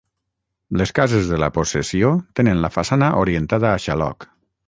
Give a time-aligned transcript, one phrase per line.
[0.79, 2.09] Les cases de la possessió
[2.39, 4.27] tenen la façana orientada a xaloc.